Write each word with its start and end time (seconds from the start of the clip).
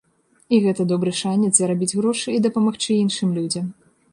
І 0.55 0.61
гэта 0.63 0.85
добры 0.91 1.13
шанец 1.19 1.51
зарабіць 1.57 1.91
грошы 1.99 2.29
і 2.39 2.41
дапамагчы 2.47 2.91
іншым 3.03 3.29
людзям. 3.41 3.73